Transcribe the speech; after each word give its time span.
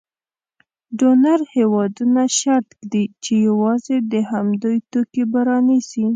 ډونر 0.99 1.39
هېوادونه 1.55 2.21
شرط 2.39 2.67
ږدي 2.81 3.05
چې 3.23 3.33
یوازې 3.47 3.97
د 4.11 4.13
همدوی 4.31 4.77
توکي 4.91 5.23
به 5.31 5.39
رانیسي. 5.49 6.05